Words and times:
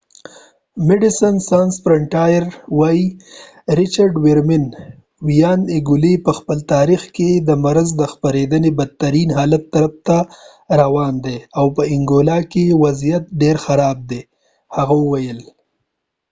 د 0.77 0.81
medecines 0.89 1.41
sans 1.49 1.73
frontiere 1.83 2.49
ویاند 2.79 3.15
richard 3.79 4.15
veerman 4.23 4.65
وایی 5.27 5.59
انګولا 5.77 6.13
په 6.25 6.31
خپل 6.37 6.57
تاریخ 6.73 7.01
کې 7.15 7.29
د 7.47 7.49
مرض 7.65 7.89
د 7.97 8.01
خپریدنې 8.13 8.71
بدترین 8.79 9.29
حالت 9.37 9.63
طرف 9.73 9.93
ته 10.07 10.17
روان 10.81 11.13
دی 11.25 11.37
او 11.59 11.65
په 11.75 11.83
انګولا 11.95 12.39
کې 12.51 12.65
وضعیت 12.83 13.23
ډیر 13.41 13.55
خراب 13.65 13.97
دی 14.09 14.21
هغه 14.75 14.95
وویل 15.03 15.39